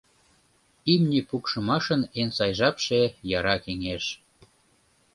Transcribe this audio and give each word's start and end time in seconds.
Имне 0.93 1.19
пукшымашын 1.29 2.01
эн 2.19 2.29
сай 2.37 2.51
жапше— 2.59 3.01
яра 3.37 3.55
кеҥеж! 3.63 4.03